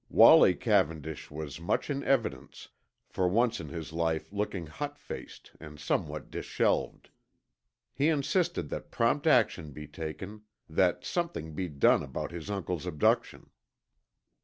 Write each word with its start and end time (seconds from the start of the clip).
Wallie 0.09 0.55
Cavendish 0.55 1.29
was 1.29 1.59
much 1.61 1.87
in 1.87 2.03
evidence, 2.03 2.69
for 3.07 3.27
once 3.27 3.59
in 3.59 3.69
his 3.69 3.93
life 3.93 4.33
looking 4.33 4.65
hot 4.65 4.97
faced 4.97 5.51
and 5.59 5.79
somewhat 5.79 6.31
disheveled. 6.31 7.09
He 7.93 8.07
insisted 8.09 8.69
that 8.69 8.89
prompt 8.89 9.27
action 9.27 9.73
be 9.73 9.85
taken; 9.85 10.41
that 10.67 11.05
something 11.05 11.53
be 11.53 11.67
done 11.69 12.01
about 12.01 12.31
his 12.31 12.49
uncle's 12.49 12.87
abduction. 12.87 13.51